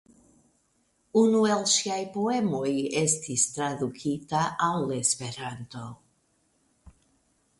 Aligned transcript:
Unu 1.19 1.41
el 1.55 1.61
ŝiaj 1.73 1.99
poemoj 2.15 2.71
estis 3.03 3.43
tradukita 3.57 4.41
al 4.71 4.89
Esperanto. 4.97 5.85